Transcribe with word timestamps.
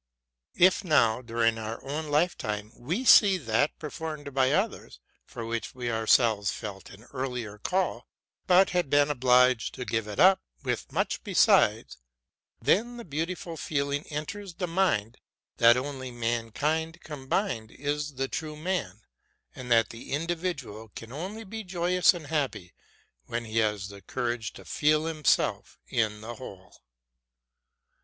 If, 0.55 0.83
now, 0.83 1.21
during 1.21 1.59
our 1.59 1.79
own 1.85 2.07
lifetime, 2.07 2.71
we 2.75 3.05
see 3.05 3.37
that 3.37 3.77
performed 3.77 4.33
by 4.33 4.51
others, 4.51 4.99
for 5.27 5.45
which 5.45 5.75
we 5.75 5.91
ourselves 5.91 6.51
felt 6.51 6.89
an 6.89 7.03
earlier 7.13 7.59
call, 7.59 8.07
but 8.47 8.71
had 8.71 8.89
been 8.89 9.11
obliged 9.11 9.75
to 9.75 9.85
give 9.85 10.07
it 10.07 10.19
up, 10.19 10.41
with 10.63 10.91
much 10.91 11.23
besides, 11.23 11.99
then 12.59 12.97
the 12.97 13.05
beau 13.05 13.25
tiful 13.25 13.55
feeling 13.57 14.07
enters 14.07 14.55
the 14.55 14.65
mind 14.65 15.19
that 15.57 15.77
only 15.77 16.09
mankind 16.09 17.01
combined 17.01 17.69
is 17.69 18.15
the 18.15 18.27
true 18.27 18.55
man, 18.55 19.01
and 19.53 19.71
that 19.71 19.91
the 19.91 20.13
individual 20.13 20.89
can 20.95 21.11
only 21.11 21.43
be 21.43 21.63
joyous 21.63 22.11
and 22.15 22.25
happy 22.25 22.73
when 23.27 23.45
he 23.45 23.59
has 23.59 23.89
the 23.89 24.01
courage 24.01 24.51
to 24.53 24.65
feel 24.65 25.05
himself 25.05 25.77
in 25.85 26.21
the 26.21 26.33
whole. 26.33 26.81